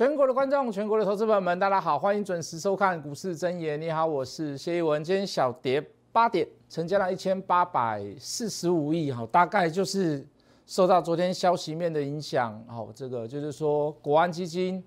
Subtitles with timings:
[0.00, 3.78] 全国的观众，全国的投资朋友们，大家好，欢迎准时收看股市真言。
[3.78, 5.04] 你好，我是谢一文。
[5.04, 5.78] 今天小跌
[6.10, 10.26] 八点，成交量一千八百四十五亿，好，大概就是
[10.64, 14.82] 受到昨天消息面的影响，好，这个就是说国安基金，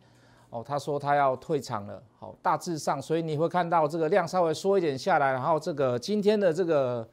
[0.50, 7.08] 哦，他说他要退场了，好，大致上，所以你会看到这个量稍微缩一点下来，然后这个今天的这个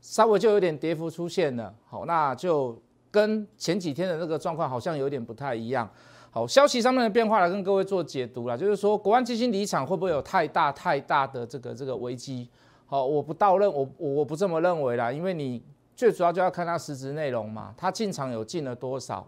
[0.00, 2.76] 稍微就有点跌幅出现了，好，那就
[3.12, 5.88] 跟前几天的那个状况好像有点不太一样。
[6.34, 12.50] 好，消息上面的变化来跟各位做解读了，就是说国安基金离场会不会有太大太大的这个这个危机？
[12.86, 15.62] 好，我不到认我我不这么认为啦，因为你
[15.94, 19.24] 最主要就要看它实质内容嘛，他进场有进了多少，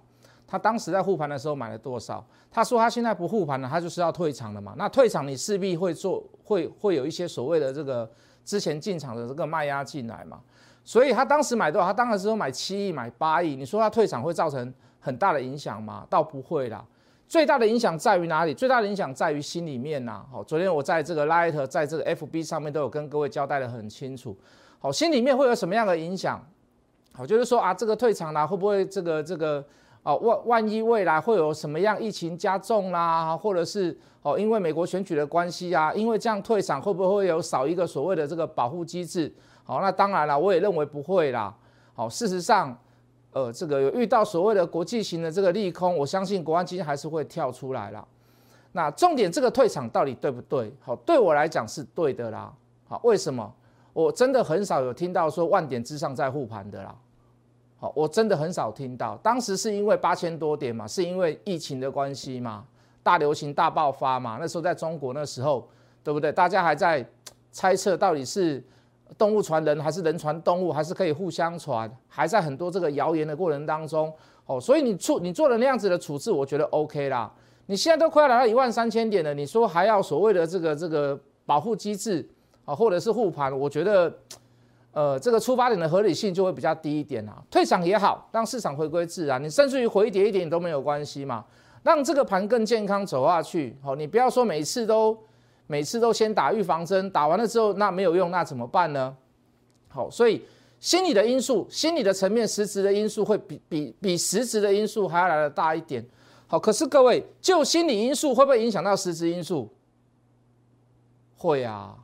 [0.48, 8.10] 他当时在护盘的时候买了多少，他说他现在不护盘了，他就是要退场了嘛，那退场你势必会做会会有一些所谓的这个
[8.44, 10.40] 之前进场的这个卖压进来嘛，
[10.82, 11.86] 所以他当时买多少？
[11.86, 16.04] 他当时说买七亿买八亿，你说他退场会造成很大的影响吗？
[16.10, 16.84] 倒不会啦。
[17.28, 18.54] 最大的影响在于哪里？
[18.54, 20.24] 最大的影响在于心里面呐。
[20.30, 24.36] 好，昨天我在这个 Light，在这个 FB 上面都有跟各位交代的很清楚。
[24.78, 26.40] 好，心里面会有什么样的影响？
[27.12, 29.64] 好，就是说啊，这个退场啦，会不会这个这个
[30.04, 39.32] 啊万万一未来会有什么样疫情加重啦，或者是哦因为美国选举的关系啊，因为这样退场会不会有少一个所谓的这个保护机制？
[39.64, 41.52] 好，那当然了，我也认为不会啦。
[41.94, 42.78] 好，事实上。
[43.36, 48.02] 呃，这个有遇到所谓的国际型的这个利空，我相信国安基金还是会跳出来了。
[48.72, 50.72] 那重点，这个退场到底对不对？
[50.80, 52.50] 好，对我来讲是对的啦。
[52.88, 53.54] 好，为什么？
[53.92, 56.96] 我真的很少有听到说万点之上在护盘的啦。
[57.78, 59.18] 好，我真的很少听到。
[59.22, 62.64] 当时是因为八千多点嘛，是因为疫情的关系嘛，
[63.02, 64.38] 大流行大爆发嘛。
[64.40, 65.68] 那时候在中国那时候，
[66.02, 66.32] 对不对？
[66.32, 67.06] 大家还在
[67.52, 68.64] 猜测到底是。
[69.16, 74.12] 动物传人还是人传动物，还是可以互相传，还在很多这个谣言的过程当中
[74.46, 77.32] 哦，所以你处你做了那样子的处置，我觉得 OK 啦。
[77.66, 82.28] 你现在都快要来到一万三千点了，你说还要所谓的这个这个保护机制
[82.64, 84.12] 啊，或者是护盘，我觉得
[84.92, 87.42] 呃这个出发点的合理性就会比较低一点啦。
[87.50, 91.44] 退场也好，让市场回归自然，你甚至于回跌一点都没有关系嘛，
[91.82, 93.76] 让这个盘更健康走下去。
[93.82, 95.16] 好，你不要说每次都。
[95.66, 99.16] 每次都先打预防针，打完了之后那没有用，那怎么办呢？
[99.88, 100.44] 好，所以
[100.78, 106.04] 心理的因素、心理的层面、实质的因素会比比比实质的因素还要来的大一点。
[106.46, 109.68] 好，可是各位，就心理因素会不会影响到实质因素？
[111.36, 111.96] 会啊，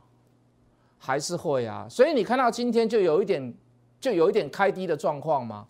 [0.98, 1.86] 还是会啊。
[1.88, 3.54] 所以你看到今天就有一点，
[4.00, 5.66] 就有一点开低的状况吗？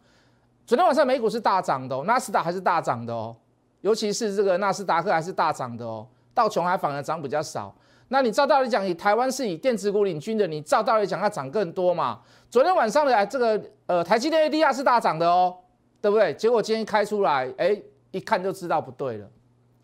[0.64, 3.36] 昨天晚上美股是大涨的哦，纳斯达还是大涨的哦，
[3.82, 7.74] 尤其是这个纳斯达克还是大涨的哦，道琼还反而涨比较少。
[8.12, 12.20] 那你照道理讲，以台湾是以电子股领军的，你照道理讲要涨更多嘛？
[12.50, 15.56] 昨天晚上的这个呃台积电 ADR 是大涨的哦，
[15.98, 16.34] 对不对？
[16.34, 17.74] 结果今天开出来，哎，
[18.10, 19.26] 一看就知道不对了。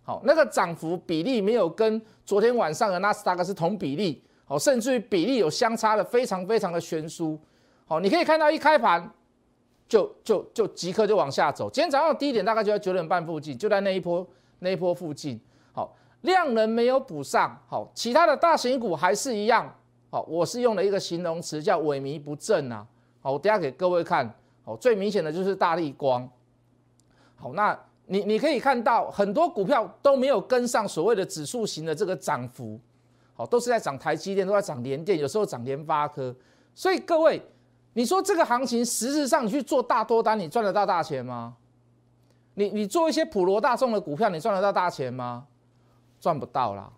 [0.02, 7.38] 好，那个涨幅比例没有跟昨天晚上的纳斯达克是同比例，好，甚至于比例有相差的非常非常的悬殊。
[7.86, 9.10] 好，你可以看到一开盘
[9.88, 11.70] 就就就即刻就往下走。
[11.70, 14.26] 今天早上低点大概就在九点半附近，就在那一波
[14.58, 15.40] 那一波附近。
[16.22, 19.72] 量能没有补上，好，其他的大型股还是一样，
[20.10, 22.86] 好，我是用了一个形容词叫萎靡不振啊，
[23.20, 24.28] 好，我等下给各位看，
[24.64, 26.28] 好，最明显的就是大力光，
[27.36, 32.80] 好，那你你可以看到很多股票都没有跟上所谓的指数型的这个涨幅，
[33.34, 36.34] 好，都是在涨台积电，都在涨联电，有时候涨联发科，
[36.74, 37.40] 所以各位，
[37.92, 41.54] 你说这个行情实质上你去做大多单，你赚得到大钱吗？
[42.54, 45.46] 你你做一些普罗大众的股票，你赚得到大钱吗？
[46.20, 46.90] 赚不到啦，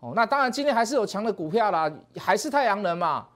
[0.00, 3.26] 哦，那当然今天还是有强的股票啦，还是太阳能嘛。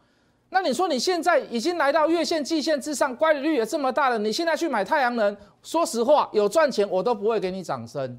[0.51, 8.19] 那你说你现在已经来到月线、季线之上，乖离率也这么大了，你现在去买太阳能，说实话有赚钱我都不会给你掌声。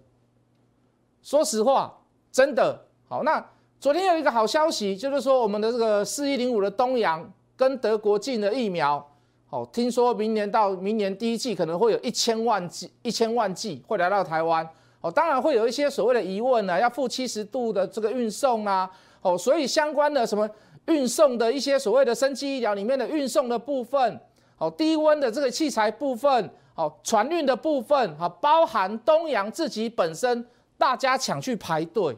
[1.23, 1.91] 说实话，
[2.31, 3.23] 真的好。
[3.23, 3.43] 那
[3.79, 9.03] 昨天有一个好消息，就是说我们的这个四一零五的东阳跟德国进的疫苗，
[9.47, 14.69] 好，听说明年到明年第一季可能会有一千万剂、一千万剂会来到台湾。
[15.01, 18.89] 哦，当然会有一些所谓的疑问呢，要负七十度的这个运送啊，
[19.21, 20.49] 哦，所以相关的什么
[20.87, 24.19] 运送的一些所谓的生技医疗里面的运送的部分，
[24.57, 30.45] 哦，低温的这个器材部分，哦，船运的部分，哈，包含东阳自己本身，
[30.77, 32.17] 大家抢去排队，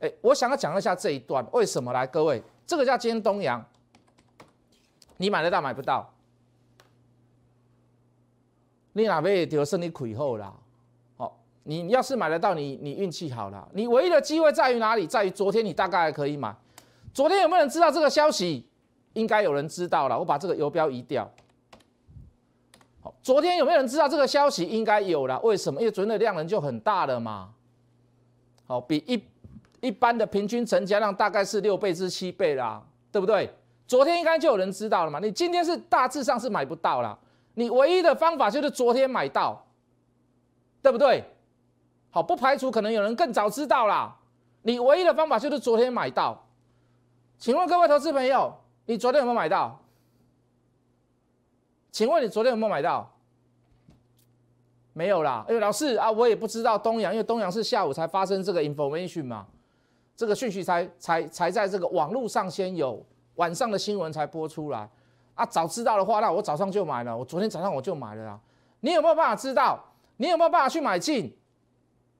[0.00, 2.04] 哎，我想要讲一下这一段，为什么来？
[2.06, 3.64] 各位，这个叫今天东阳，
[5.18, 6.12] 你买得到买不到？
[8.94, 10.52] 你哪边就胜利亏后啦？
[11.68, 13.68] 你要是买得到，你你运气好了。
[13.74, 15.06] 你唯一的机会在于哪里？
[15.06, 16.54] 在于昨天你大概还可以买。
[17.12, 18.66] 昨天有没有人知道这个消息？
[19.12, 20.18] 应该有人知道了。
[20.18, 21.30] 我把这个游标移掉。
[23.02, 24.64] 好，昨天有没有人知道这个消息？
[24.64, 25.38] 应该有了。
[25.40, 25.78] 为什么？
[25.78, 27.50] 因为昨天的量能就很大了嘛。
[28.66, 29.22] 好，比一
[29.86, 32.82] 一般的平均成交量大概是六倍至七倍啦，
[33.12, 33.50] 对不对？
[33.86, 37.18] 昨天应该就有人知道了嘛，你今天是大致上是买不到了，
[37.54, 39.66] 你唯一的方法就是昨天买到，
[40.80, 41.22] 对不对？
[42.10, 44.16] 好，不排除可能有人更早知道啦，
[44.62, 46.44] 你唯一的方法就是昨天买到。
[47.38, 48.52] 请问各位投资朋友，
[48.86, 49.78] 你昨天有没有买到？
[51.92, 53.10] 请问你昨天有没有买到？
[54.92, 59.46] 没有啦，哎呦老师啊，我也不知道东阳，因为东阳是下午才发生这个 information 嘛，
[60.16, 63.00] 这个讯息才才才在这个网络上先有，
[63.36, 64.88] 晚上的新闻才播出来
[65.34, 65.46] 啊。
[65.46, 68.40] 早知道的话，那我早上就买了，我昨天早上我就买了啦。
[68.80, 69.78] 你有没有办法知道？
[70.16, 71.32] 你有没有办法去买进？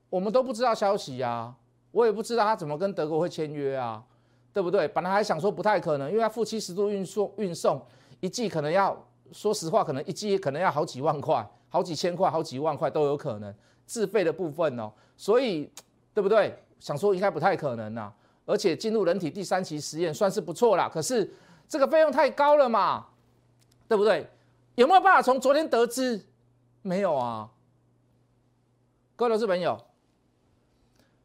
[0.09, 1.53] 我们都不知道消息呀，
[1.91, 4.03] 我也不知道他怎么跟德国会签约啊，
[4.51, 4.87] 对不对？
[4.87, 7.81] 本来还想说不太可能，因为他负七十度运送运送
[8.19, 8.97] 一季可能要，
[9.31, 11.47] 说实话，可能一季可能要好几万块。
[11.71, 13.53] 好几千块、好几万块都有可能
[13.85, 15.71] 自费的部分哦，所以
[16.15, 16.51] 对不对？
[16.79, 18.11] 想说应该不太可能呐，
[18.43, 21.31] 而且进入人体第三期实验算是不错啦，可是
[21.67, 23.05] 这个费用太高了嘛，
[23.87, 24.27] 对不对？
[24.73, 26.25] 有没有办法从昨天得知？
[26.81, 27.47] 没有啊，
[29.15, 29.79] 各位投资朋友，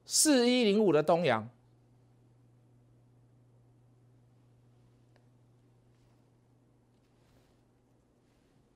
[0.05, 1.49] 四一零五的东阳。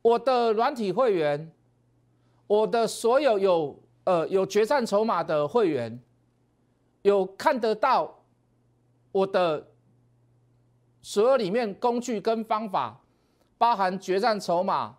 [0.02, 1.52] 我的软体会员。
[2.46, 6.00] 我的所有有呃有决战筹码的会员，
[7.02, 8.24] 有看得到
[9.12, 9.68] 我的
[11.02, 12.98] 所有里面工具跟方法，
[13.58, 14.96] 包含决战筹码，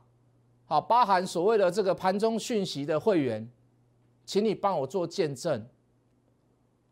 [0.67, 3.49] 好，包含所谓的这个盘中讯息的会员，
[4.27, 5.67] 请你帮我做见证。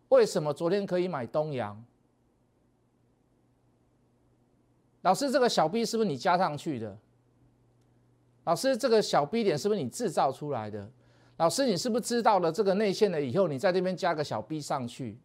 [0.09, 1.83] 为什么昨天可以买东阳？
[5.01, 6.97] 老师，这个小 B 是不是你加上去的？
[8.43, 10.89] 老师，这个小 B 点是不是你制造出来的？
[11.37, 15.17] 老师，你是不是知道了这个内线了以后，你在这边加个小 B 上去？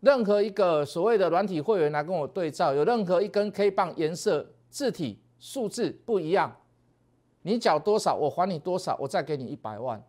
[0.00, 6.56] 任何一个所谓的软体会员来跟我对照，有任何一根 K 棒颜色、字体、数字不一样，
[7.42, 10.02] 你缴多少，我还你多少，我再给你一百万。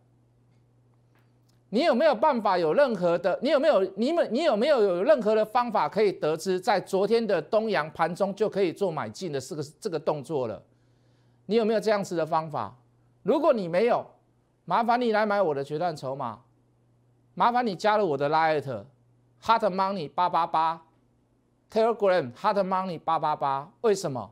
[1.73, 2.55] 你有没有办法？
[2.55, 3.37] 有任何的？
[3.41, 3.81] 你有没有？
[3.95, 10.61] 你们你有没有有任何的方法可以得知，在昨天的东阳盘中就可以做买进的这个这个动作了？
[11.47, 12.75] 你有没有这样子的方法？
[13.23, 14.05] 如果你没有，
[14.65, 16.41] 麻烦你来买我的决断筹码，
[17.33, 18.83] 麻烦你加入我的 Light
[19.41, 20.79] Hot Money 八八八
[21.71, 23.67] Telegram Hot Money 八八八。
[23.81, 24.31] 为什么？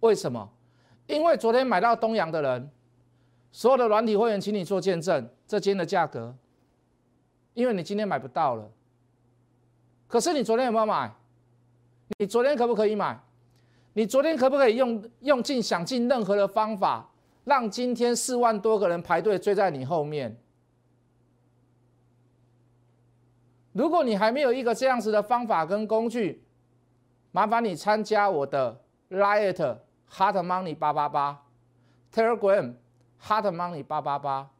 [0.00, 0.46] 为什么？
[1.06, 2.70] 因为昨天买到东阳的人，
[3.52, 6.34] 所有的软体会员，请你做见证，这间的价格，
[7.54, 8.70] 因为你今天买不到了。
[10.06, 11.12] 可是你昨天有没有买？
[12.18, 13.18] 你昨天可不可以买？
[13.94, 17.10] 你昨天可不可以用用尽想尽任何的方法，
[17.44, 20.36] 让今天四万多个人排队追在你后面？
[23.72, 26.42] 如果你还没有一个这样子的方法跟工具，
[27.32, 29.78] 麻烦你参加我的 Light
[30.10, 31.42] Hot Money 八八八
[32.12, 32.74] Telegram
[33.22, 34.50] Hot Money 八八八，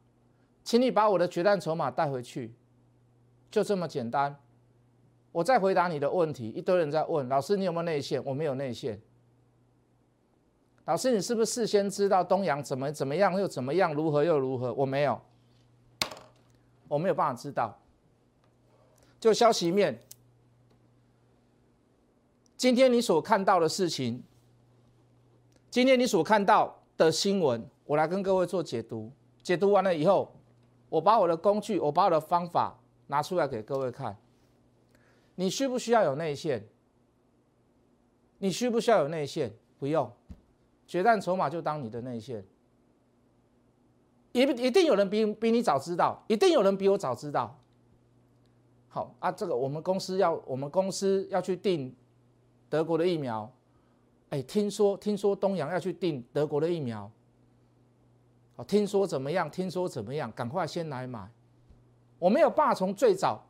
[0.65, 2.55] 请你把我的决战筹码带回去，
[3.51, 4.37] 就这么简单。
[5.33, 8.25] 我再回答你的问题，一堆人在问老师，你有没有内线？
[8.25, 9.01] 我没有内线。
[10.87, 14.73] 老师，你是不是事先知道东阳怎么怎么样又怎么样，如何又如何？
[14.73, 15.21] 我没有，
[16.89, 17.77] 我没有办法知道。
[19.19, 20.01] 就消息面，
[22.57, 24.23] 今天你所看到的事情，
[25.71, 29.13] 今天你所看到的新闻，我来跟各位做解读。
[29.43, 30.35] 解读完了以后，
[30.89, 34.17] 我把我的工具，我把我的方法拿出来给各位看。
[35.35, 36.67] 你需不需要有内线？
[38.39, 39.53] 你需不需要有内线？
[39.79, 40.11] 不用。
[40.87, 42.45] 决战筹码就当你的内线，
[44.31, 47.59] 一一定有人比比你早知道，一定有人比我早知道。
[48.89, 51.95] 好啊，这个我们公司要我们公司要去订
[52.69, 53.53] 德国的疫苗，
[54.31, 57.11] 哎，听说听说东阳要去订德国的疫苗，
[58.57, 59.51] 哦，听说怎么样？
[59.51, 60.31] 听说怎么样？
[60.33, 61.31] 赶快先来买。
[62.19, 63.47] 我没有办法从最早，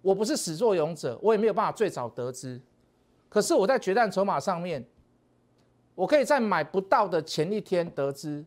[0.00, 2.60] 我不是始作俑者，我也没有办法最早得知，
[3.28, 4.86] 可是我在决战筹码上面。
[5.94, 8.44] 我可以在买不到的前一天得知，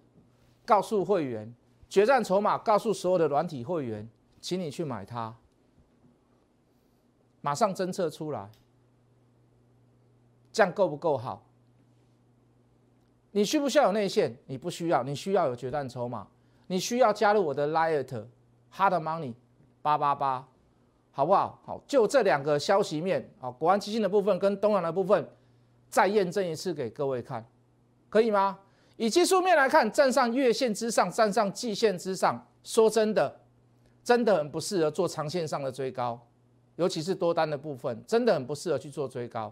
[0.67, 1.51] 告诉会员
[1.89, 4.07] 决战筹码，告诉所有的软体会员，
[4.39, 5.35] 请你去买它，
[7.41, 8.51] 马上侦测出来，
[10.51, 11.43] 这样够不够好？
[13.31, 14.35] 你需不需要有内线？
[14.47, 16.27] 你不需要，你需要有决战筹码，
[16.67, 18.05] 你需要加入我的 Light
[18.73, 19.33] Hard Money
[19.81, 20.47] 八八八，
[21.11, 21.59] 好不好？
[21.65, 25.27] 好，就这两个消息面啊，国安基金的部分跟东阳的部分。
[25.89, 27.43] 再验证一次给各位看，
[28.09, 28.59] 可以吗？
[28.95, 32.47] 以技术面来看，站上月线之上，站上季线之上。
[32.63, 33.39] 说真的，
[34.03, 36.19] 真的很不适合做长线上的追高，
[36.75, 39.51] 尤其是多单的部分，真的很不适合去做追高。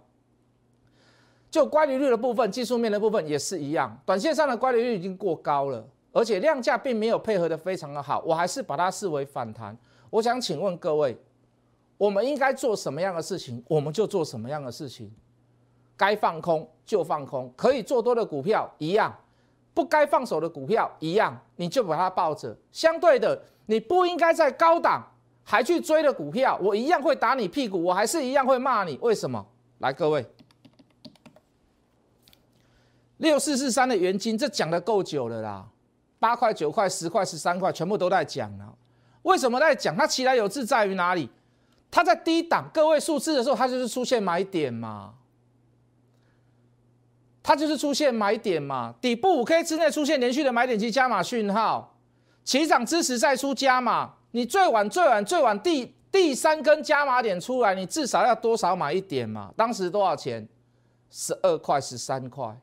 [1.57, 9.75] 就乖离率的部分，技术面的部分也是一样，短线上的乖离率已经过高了，而且量价并没有配合的非常的好，我还是把它视为反弹。
[10.11, 11.17] 我想请问各位，
[11.97, 15.11] 我们应该做什么样的事情，我们就做什么样的事情，
[15.95, 19.11] 该放空就放空，可以做多的股票一样，
[19.73, 22.55] 不该放手的股票一样，你就把它抱着。
[22.71, 25.03] 相对的，你不应该在高档
[25.43, 28.99] 还去追的股票，我一样会打你屁股，我还是一样会骂你。
[29.01, 29.43] 为什么？
[29.79, 30.23] 来，各位。
[33.17, 35.65] 六四四三的原金，这讲的够久了啦，
[36.19, 38.75] 八块、九块、十块、十三块，全部都在讲了。
[39.23, 39.95] 为什么在讲？
[39.95, 41.29] 它其来有志在于哪里？
[41.89, 45.15] 它在低档个位数字的时候，它就是出现买点嘛，
[47.41, 48.93] 它就是出现买点嘛。
[49.01, 51.97] 底部五 K 之内出现连续的买点及加码讯号，
[52.43, 54.13] 起涨支持再出加码。
[54.31, 59.51] 你最晚最晚最晚第第三根加码点出来，你至少要多少买一点嘛？
[59.55, 60.47] 当时多少钱？
[61.09, 62.55] 十二块、十三块。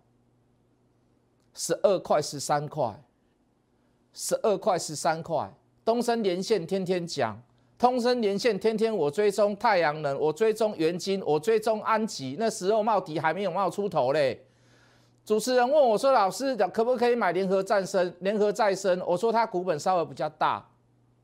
[1.55, 3.01] 十二块十三块，
[4.13, 5.53] 十二块十三块。
[5.85, 7.41] 东升连线天天讲，
[7.79, 12.37] 通升连线天天我追踪太阳能，我追踪元金，我追踪安吉。
[12.39, 14.45] 那时候茂迪还没有冒出头嘞。
[15.25, 18.15] 主持人问我说：“老师，可不可以买联合再生？
[18.21, 20.67] 联合再生？”我说：“它股本稍微比较大，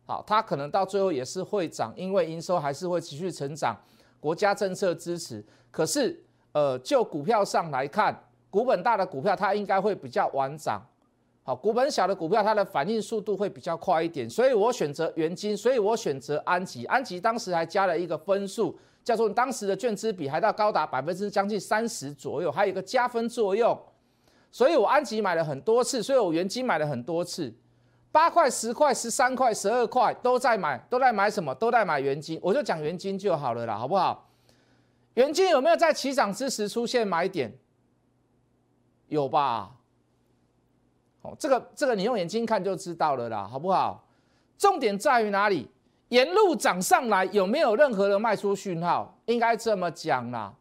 [0.06, 3.76] 好，它可能到最后也是会涨，因为营收还是会持续成长，
[4.18, 5.44] 国家政策支持。
[5.70, 6.22] 可是，
[6.52, 8.18] 呃，就股票上来看。”
[8.50, 10.83] 股本大的股票，它应该会比较晚涨。
[11.42, 14.28] 好，股本小的股票，它的反应速度会比较快一点。
[14.28, 16.85] 所以我选择元金，所以我选择安吉。
[16.85, 23.78] 安吉当时还加了一个分数，叫做当时的券资比还到高达百分之将近三十左右，还有一个加分作用。
[24.52, 27.54] 所以我安吉买了很多次，所以我元金买了很多次，
[28.12, 31.54] 八块、十块、十三块、十二块都在买，都在买什么？
[31.54, 32.38] 都在买元金。
[32.42, 34.28] 我就讲元金就好了啦，好不好？
[35.14, 37.52] 元金有没有在起涨之时出现买点？
[39.11, 39.71] 有吧？
[41.23, 44.02] 哦，这个这个你用眼睛看就知道了啦，好不好？
[44.57, 45.71] 重点在于哪里？
[46.09, 49.14] 沿路涨上来有没有任何的卖出讯号？
[49.26, 50.52] 应该这么讲啦，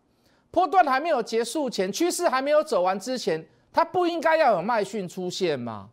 [0.52, 5.90] 波段还没有结束前，趋势还没有走完之前，它不应该要有卖讯出现吗？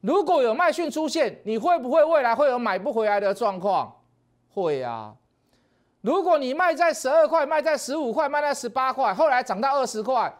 [0.00, 3.92] 如果有卖讯出现，你会不会未来会有买不回来的状况？
[4.54, 5.14] 会啊。
[6.02, 10.32] 如果你卖在十二块，卖在十五块，卖在十八块，后来涨到二十块。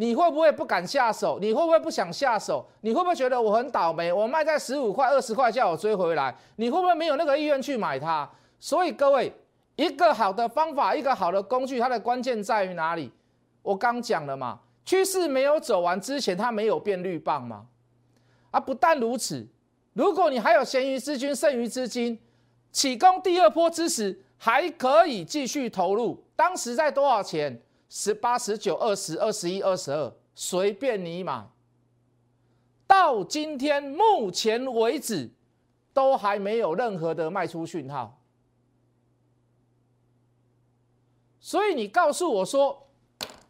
[0.00, 1.38] 你会不会不敢下手？
[1.42, 2.66] 你会不会不想下手？
[2.80, 4.10] 你会不会觉得我很倒霉？
[4.10, 8.26] 我卖在十五块、二十块叫我追回来，你会不会没有那个意愿去买它？
[8.58, 9.30] 所以各位，
[9.76, 13.12] 一个好的方法，一个好的工具，它的关键在于哪里？
[13.60, 17.66] 我刚讲了嘛，趋势没有走完之前，它没有变绿棒嘛。
[18.52, 19.46] 啊，不但如此，
[19.92, 22.18] 如果你还有闲余资金、剩余资金，
[22.72, 26.24] 起攻第二波之时，还可以继续投入。
[26.34, 27.60] 当时在多少钱？
[27.90, 31.44] 十八、十九、二十二、十一、二十二，随便你买。
[32.86, 35.28] 到今天目前为止，
[35.92, 38.16] 都还没有任何的卖出讯号。
[41.40, 42.86] 所以你告诉我说，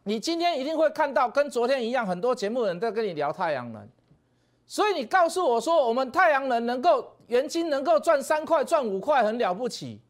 [0.05, 3.87] 你今天一定会看到跟昨天一样，很多节目人在跟你聊太阳能。
[4.67, 10.01] 所以你告诉我说，我们太阳能能够元金能够赚三块、赚五块，很了不起。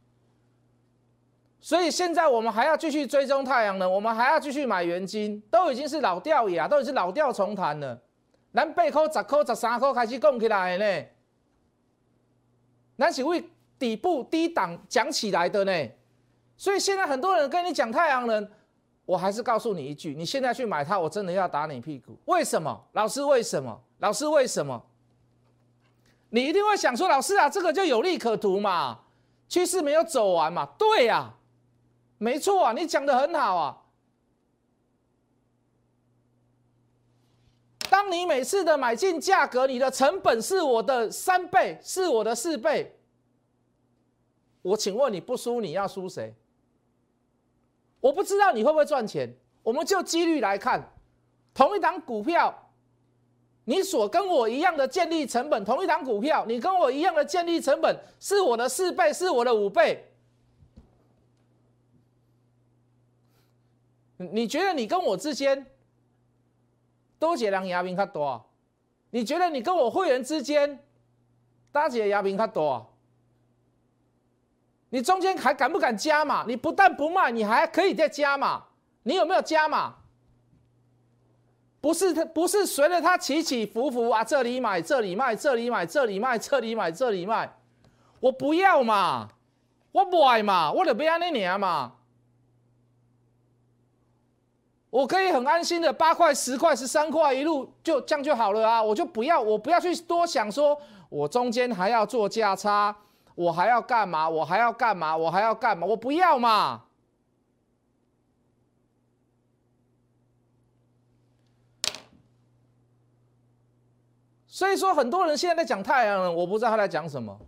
[1.62, 8.00] 所以现在我们还要继续追踪太阳能，我们还要继续买元金，都已经是老掉牙，都已经老调重弹了。
[8.54, 11.06] 咱八块、十块、十三块开始供起来呢，
[12.96, 13.44] 咱是为
[13.78, 15.88] 底部低档讲起来的呢。
[16.56, 18.48] 所以现在很多人跟你讲太阳能，
[19.04, 22.16] 我还是告诉你一句：你现在去买它，我真的要打你屁股。
[22.24, 22.86] 为什么？
[22.92, 23.78] 老师为什么？
[23.98, 24.82] 老师为什么？
[26.30, 29.00] 你一定会想说，老师啊，这个就有利可图嘛，
[29.46, 30.66] 趋势没有走完嘛？
[30.78, 31.34] 对呀。
[32.22, 33.78] 没错啊，你讲的很好啊。
[37.88, 42.94] 当你每次的买进价格，你的成本是我的三倍，是我的四倍。
[44.60, 46.34] 我请问你不输，你要输谁？
[48.00, 49.34] 我不知道你会不会赚钱。
[49.62, 50.92] 我们就几率来看，
[51.54, 52.70] 同一档股票，
[53.64, 60.06] 你所跟我一样的建立成本，同一档股票，你跟我一样的建立成本是我的四倍，是我的五倍。
[64.20, 65.64] 你觉得你跟我之间
[67.18, 68.44] 多几两牙兵较多？
[69.10, 70.78] 你觉得你跟我会员之间
[71.72, 72.86] 搭几个牙兵较多？
[74.90, 76.44] 你中间还敢不敢加嘛？
[76.46, 78.64] 你不但不卖，你还可以再加嘛。
[79.04, 79.96] 你有没有加嘛？
[81.80, 87.50] 不是他，不是随着他起起伏伏啊，这里买，这里卖，这里买，这里卖，这里买，这里卖。
[88.20, 89.28] 我不要嘛，
[89.92, 91.94] 我不爱嘛，我就不要那年嘛。
[94.90, 98.82] 我可以很安心的八块、十块、十三块一路就这样就好了啊！
[98.82, 100.76] 我就不要，我不要去多想，说
[101.08, 102.94] 我中间还要做价差，
[103.36, 104.28] 我还要干嘛？
[104.28, 105.16] 我还要干嘛？
[105.16, 105.86] 我还要干嘛？
[105.86, 106.82] 我不要嘛！
[114.48, 117.38] 所以说，很多人现在在讲太阳能，我不知道他在讲什么。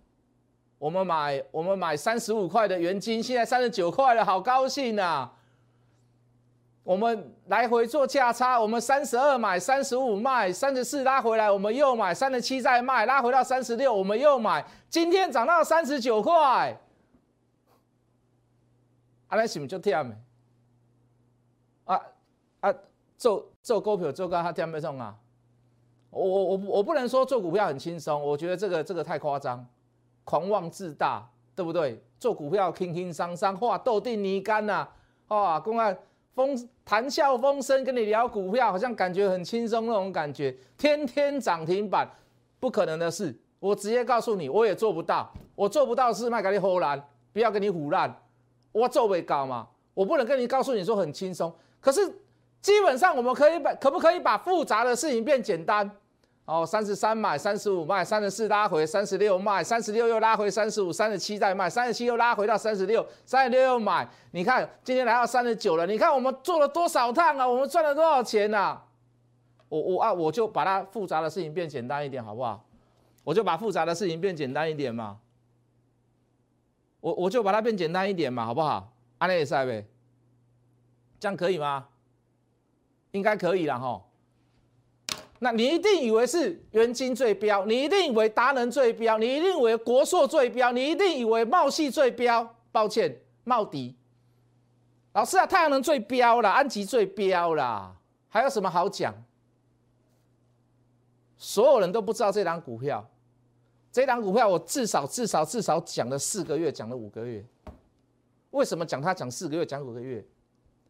[0.79, 5.33] 我们买我们买三十五块的元金，现在三十九块了，好高兴啊！
[6.85, 16.77] 我们来回做价差，我们三十二买，三十五卖，三十四拉回来，我们又买，三十七再卖，拉回到三十六，我们又买，今天涨到三十九块，
[19.29, 20.17] 阿来是不就忝的？
[21.85, 22.03] 啊
[22.61, 22.75] 啊，
[23.17, 25.15] 做做股票做到他忝不痛啊？
[26.11, 29.65] 我我我我不能说做股票很轻松，我觉得这个这个太夸张，
[30.25, 31.25] 狂妄自大，
[31.55, 32.03] 对不对？
[32.19, 34.89] 做股票轻轻松松，哇豆定泥干呐，
[35.29, 35.97] 啊，公安。
[36.35, 40.55] 风谈笑风生，跟你聊股票，好像感觉很轻松那种感觉。
[40.79, 42.09] 天天涨停板，
[42.59, 43.35] 不可能的事。
[43.59, 45.33] 我直接告诉你，我也做不到。
[45.55, 47.01] 我做不到是卖给你胡乱，
[47.33, 48.13] 不要跟你胡乱。
[48.73, 51.53] 我做不高嘛，我不能跟你告诉你说很轻松。
[51.81, 52.01] 可是
[52.61, 55.89] 基本上我们可以把，可不可以把复杂的事情变简单？
[56.45, 64.09] 哦，三十三买，三十五卖，三十四拉回，三十六卖，三十六又拉回三十五，三十七再卖，三十七又拉回到三十六，三十六又买。
[64.33, 67.47] 你看今天来到三十九了，你看我们做了多少趟啊？
[67.47, 68.77] 我们赚了多少钱呐？
[69.69, 72.65] 我我啊，我就把它复杂的事情变简单一点，好不好？
[73.23, 75.21] 我就把复杂的事情变简单一点嘛。
[77.01, 78.93] 我我就把它变简单一点嘛，好不好？
[79.19, 79.87] 安利赛呗，
[81.21, 81.87] 这样可以吗？
[83.13, 84.03] 应该可以了哈。
[85.45, 92.55] 那你一定以为是元金最标，你一定以为达能最标，你一定以为国硕最标，你一定以为茂系最标。
[92.71, 93.97] 抱歉，茂迪。
[95.15, 97.93] 老师啊，太阳能最标了，安吉最标了，
[98.29, 99.13] 还有什么好讲？
[101.37, 103.05] 所有人都不知道这档股票，
[103.91, 107.45] 这档股票我至少至少至少讲了四个月，讲了五个月。
[108.53, 110.25] 为什么讲它讲四个月，讲五个月？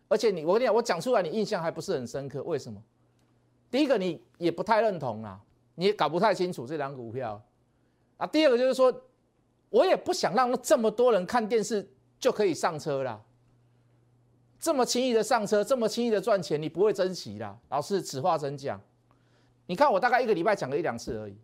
[0.08, 2.78] 而且你我跟你讲，我讲出来你印象还不是很深刻，为什么？
[3.72, 5.40] 第一个你也不太认同啊，
[5.76, 7.42] 你也搞不太清楚这张股票
[8.18, 8.26] 啊。
[8.26, 8.94] 第二个就是说，
[9.70, 13.24] 我也不想让这么多人看电视就可以上车了，
[14.60, 17.58] 这么轻易的上车，这么轻易的赚钱，你不会珍惜啦。
[17.70, 18.78] 老师此话怎讲？
[19.64, 21.34] 你看我大概一个礼拜讲了一两次而已。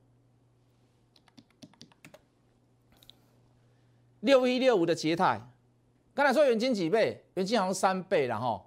[4.20, 5.40] 六一六五的捷泰，
[6.12, 7.24] 刚才说元金几倍？
[7.34, 8.62] 元金好像三倍了哈，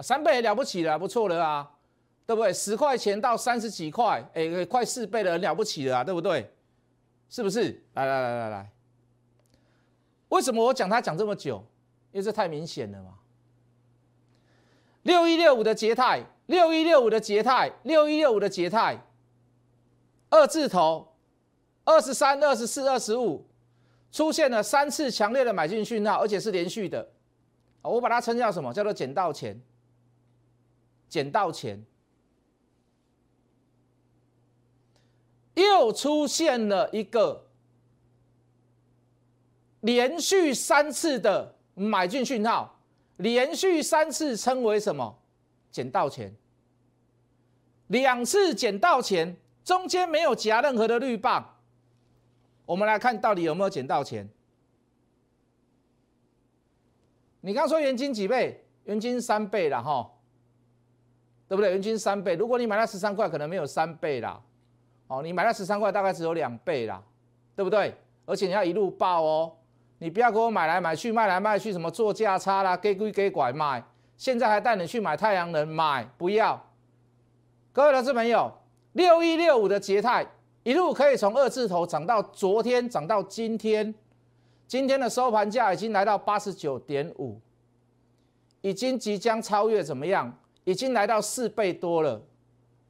[0.00, 1.68] 三倍也了不起了，不错了啊。
[2.30, 2.52] 对不对？
[2.52, 6.48] 十块钱到三十几块，哎，快四倍了，很了不起了啊，对不对？
[7.28, 7.82] 是不是？
[7.94, 8.70] 来来来来来，
[10.28, 11.56] 为什么我讲它讲这么久？
[12.12, 13.18] 因为这太明显了嘛。
[15.02, 18.96] 六一六五的捷泰，六一六五的捷泰，六一六五的捷泰，
[20.28, 21.12] 二字头，
[21.82, 23.44] 二十三、二十四、二十五，
[24.12, 27.10] 出现了三次强烈的买进讯号，而且是连续的。
[27.82, 28.72] 我把它称叫什么？
[28.72, 29.60] 叫做捡到钱，
[31.08, 31.84] 捡到钱。
[35.60, 37.46] 又出现了一个
[39.80, 42.78] 连续三次的买进讯号，
[43.16, 45.18] 连续三次称为什么？
[45.70, 46.34] 捡到钱。
[47.88, 51.56] 两次捡到钱，中间没有夹任何的绿棒。
[52.66, 54.28] 我们来看到底有没有捡到钱？
[57.40, 58.64] 你刚说元金几倍？
[58.84, 60.10] 元金三倍了哈，
[61.48, 61.70] 对不对？
[61.70, 64.40] 元金三倍，如果你买了十三块，可能没有三倍啦。
[65.10, 67.02] 哦，你买了十三块，大概只有两倍啦，
[67.56, 67.92] 对不对？
[68.26, 69.52] 而且你要一路报哦，
[69.98, 73.82] 你不要给我买来买去，卖来卖去，什么做价差啦，给归给拐卖。
[74.16, 76.64] 现在还带你去买太阳能，买不要。
[77.72, 78.52] 各位投资朋友，
[78.92, 80.24] 六一六五的捷泰
[80.62, 83.92] 一路可以从二字头涨到昨天，涨到今天，
[84.68, 87.40] 今天的收盘价已经来到八十九点五，
[88.60, 90.32] 已经即将超越怎么样？
[90.62, 92.22] 已经来到四倍多了，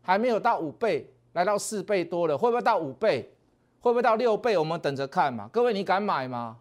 [0.03, 1.11] 还没有到五倍。
[1.33, 3.33] 来到四倍多了，会不会到五倍？
[3.81, 4.59] 会不会到六倍？
[4.59, 5.49] 我们等着看嘛。
[5.53, 6.59] 各位，你敢买吗？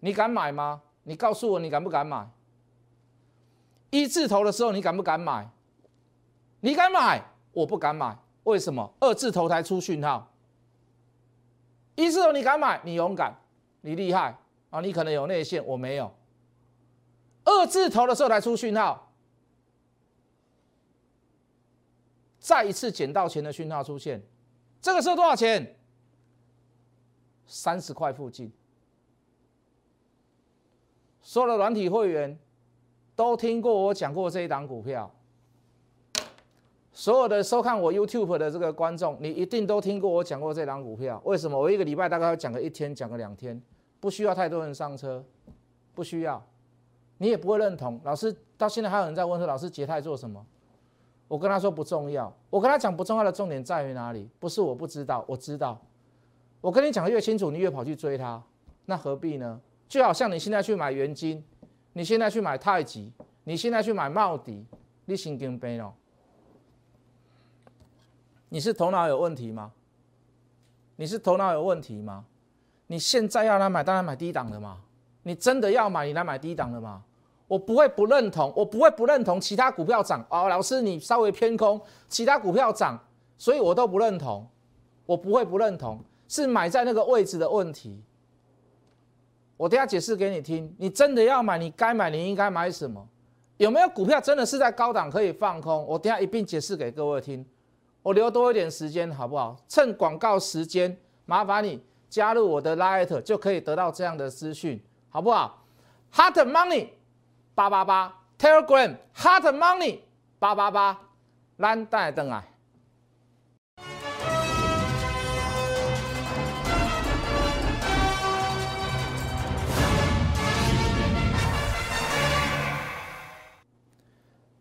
[0.00, 0.82] 你敢买吗？
[1.04, 2.28] 你告诉我，你敢不敢买？
[3.90, 5.48] 一字头的时候，你敢不敢买？
[6.60, 7.22] 你敢买？
[7.52, 8.16] 我不敢买。
[8.44, 8.92] 为什么？
[9.00, 10.30] 二字头才出讯号。
[11.94, 12.80] 一字头你敢买？
[12.82, 13.34] 你勇敢，
[13.82, 14.36] 你厉害
[14.70, 14.80] 啊！
[14.80, 16.12] 你可能有内线，我没有。
[17.44, 19.03] 二字头的时候才出讯号。
[22.44, 24.22] 再一次捡到钱的讯号出现，
[24.78, 25.76] 这个时候多少钱？
[27.46, 28.52] 三十块附近。
[31.22, 32.38] 所有的软体会员
[33.16, 35.10] 都听过我讲过这一档股票，
[36.92, 41.18] 所有的收看我 YouTube 的这个观众，你一定都听过我讲过这档股票。
[41.24, 41.58] 为什么？
[41.58, 43.58] 我一个礼拜大概要讲个一天，讲个两天，
[44.00, 45.24] 不需要太多人上车，
[45.94, 46.46] 不需要，
[47.16, 47.98] 你也不会认同。
[48.04, 50.44] 老师到现在还有人在问说，老师捷泰做什么？
[51.26, 52.32] 我跟他说不重要。
[52.50, 54.28] 我跟他讲不重要的重点在于哪里？
[54.38, 55.80] 不是我不知道，我知道。
[56.60, 58.42] 我跟你讲的越清楚，你越跑去追他，
[58.86, 59.60] 那何必呢？
[59.88, 61.44] 就好像你现在去买元金，
[61.92, 63.12] 你现在去买太极，
[63.44, 64.64] 你现在去买茂迪，
[65.04, 65.92] 你神经病哦？
[68.48, 69.72] 你是头脑有问题吗？
[70.96, 72.24] 你是头脑有问题吗？
[72.86, 74.80] 你现在要来买，当然买低档的嘛。
[75.22, 77.02] 你真的要买，你来买低档的嘛。
[77.46, 80.48] 我不会不认同，我不会不认同其他股票涨哦。
[80.48, 82.98] 老师，你稍微偏空，其他股票涨，
[83.36, 84.46] 所以我都不认同。
[85.06, 88.02] 我不会不认同，是买在那个位置的问题。
[89.56, 93.06] 我等下解释给你听，你真的要买，你该买，你应该买什么？
[93.58, 95.86] 有没有股票真的是在高档可以放空？
[95.86, 97.44] 我等下一并解释给各位听。
[98.02, 99.56] 我留多一点时间好不好？
[99.68, 105.64] 趁广告时间，麻烦你加入我的 Light，就可以得到这样的资讯，好不好
[106.14, 106.88] ？Hot Money
[107.54, 110.00] 八八八，Telegram Hot Money
[110.40, 110.98] 八八八，
[111.58, 112.44] 蓝带灯啊！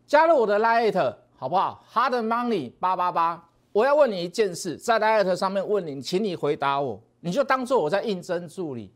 [0.05, 8.93] 加入我的 Light 好不好？Hard Money 八八八，我要问你一件事，在 Light 上面问你，请你回答我，你就当做我在应征助理，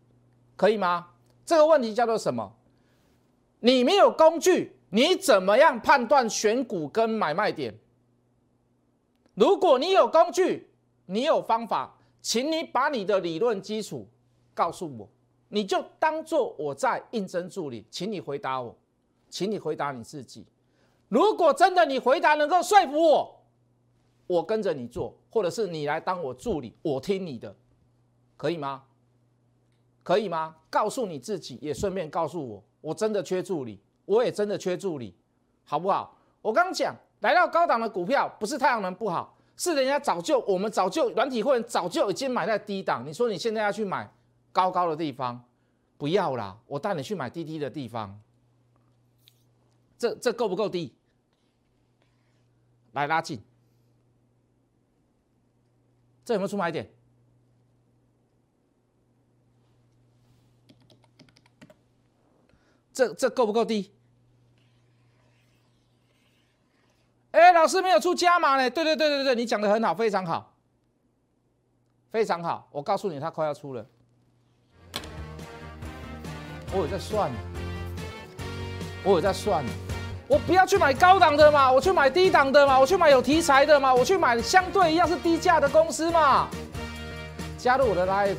[0.56, 1.08] 可以吗？
[1.44, 2.54] 这个问题叫做什么？
[3.60, 7.74] 你没有工具，你怎么样判断选股跟买卖点？
[9.34, 10.70] 如果你有工具，
[11.06, 14.08] 你有方法，请你把你的理论基础
[14.54, 15.10] 告诉我，
[15.50, 18.76] 你就当做我在应征助理，请你回答我，
[19.30, 20.46] 请你回答你自己。
[21.10, 23.44] 如果真的你回答能够说服我，
[24.28, 27.56] 我跟着你做，或者是你来当我助理，我听你的，
[28.36, 28.84] 可以吗？
[30.04, 30.56] 可以吗？
[30.70, 35.14] 告诉你自己，也顺便告诉我，我真的缺助理，我也真的缺助理，
[35.66, 36.18] 好不好？
[36.42, 44.10] 我刚讲来到高档的股票，不是太阳能不好，是人家早就我们早就软体会员早就已经买在低档，你说你现在要去买
[44.54, 45.44] 高高的地方，
[45.98, 48.18] 不要啦，我带你去买低低的地方，
[49.98, 50.94] 这这够不够低？
[52.94, 53.44] 来拉近，
[56.24, 56.90] 这有没有出买点？
[62.98, 63.92] 这这够不够低？
[67.30, 68.68] 哎，老师没有出加码呢。
[68.72, 70.52] 对对对对对，你讲的很好，非常好，
[72.12, 72.68] 非常好。
[72.72, 73.86] 我告诉你，他快要出了。
[76.72, 77.32] 我有在算，
[79.04, 79.64] 我有在算。
[80.28, 86.50] 我不要去买高档的嘛，我去买低档的嘛，我去买有题材的嘛，我去买相对一样是低价的公司嘛。
[87.60, 88.36] 加入我的 Light，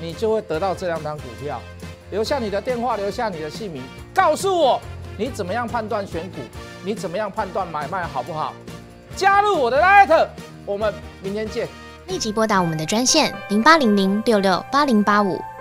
[0.00, 1.60] 你就会得到这两档股票。
[2.10, 3.82] 留下你的电话，留下你的姓名，
[4.14, 4.80] 告诉我
[5.16, 6.38] 你怎么样判断选股，
[6.84, 8.54] 你怎么样判断买卖好不好？
[9.16, 10.28] 加入我的 Light，
[10.64, 11.68] 我们明天见。
[12.06, 15.38] 立即拨打我们的专线零八零零六六八零八五。